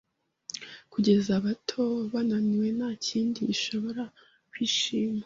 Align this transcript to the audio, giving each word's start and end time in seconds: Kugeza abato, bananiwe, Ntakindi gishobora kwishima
Kugeza 0.91 1.29
abato, 1.39 1.83
bananiwe, 2.11 2.67
Ntakindi 2.77 3.39
gishobora 3.49 4.03
kwishima 4.51 5.19